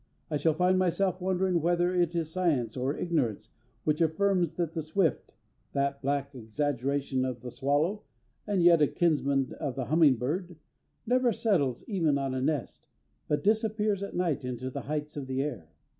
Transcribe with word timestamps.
I 0.31 0.37
shall 0.37 0.55
find 0.55 0.79
myself 0.79 1.21
wondering 1.21 1.61
whether 1.61 1.93
it 1.93 2.15
is 2.15 2.31
science 2.31 2.75
or 2.75 2.97
ignorance 2.97 3.49
which 3.83 4.01
affirms 4.01 4.53
that 4.55 4.73
the 4.73 4.81
swift 4.81 5.35
(that 5.73 6.01
black 6.01 6.33
exaggeration 6.33 7.23
of 7.23 7.41
the 7.41 7.51
swallow 7.51 8.01
and 8.47 8.63
yet 8.63 8.81
a 8.81 8.87
kinsman 8.87 9.53
of 9.59 9.75
the 9.75 9.85
humming 9.85 10.15
bird) 10.15 10.55
never 11.05 11.31
settles 11.31 11.83
even 11.87 12.17
on 12.17 12.33
a 12.33 12.41
nest, 12.41 12.87
but 13.27 13.43
disappears 13.43 14.01
at 14.01 14.15
night 14.15 14.43
into 14.43 14.71
the 14.71 14.81
heights 14.81 15.17
of 15.17 15.27
the 15.27 15.43
air. 15.43 15.69